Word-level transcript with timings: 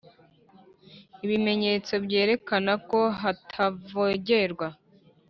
Ibimenyetso 1.25 1.93
byerekana 2.05 2.73
ko 2.89 2.99
hatavogerwa 3.21 4.67